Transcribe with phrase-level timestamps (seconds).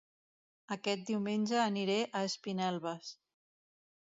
[0.75, 3.13] Aquest diumenge aniré a Espinelves